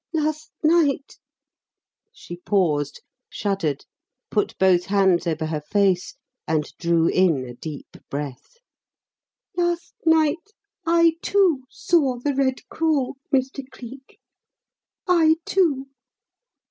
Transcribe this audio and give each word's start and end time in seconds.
Last 0.13 0.49
night" 0.63 1.19
she 2.11 2.37
paused, 2.37 3.03
shuddered, 3.29 3.85
put 4.31 4.57
both 4.57 4.85
hands 4.85 5.27
over 5.27 5.45
her 5.45 5.61
face, 5.61 6.15
and 6.47 6.65
drew 6.79 7.07
in 7.07 7.45
a 7.45 7.53
deep 7.53 7.97
breath 8.09 8.55
"last 9.55 9.93
night, 10.03 10.53
I, 10.87 11.17
too, 11.21 11.65
saw 11.69 12.17
'The 12.17 12.33
Red 12.33 12.67
Crawl,' 12.67 13.17
Mr. 13.31 13.61
Cleek 13.69 14.17
I, 15.07 15.35
too!" 15.45 15.85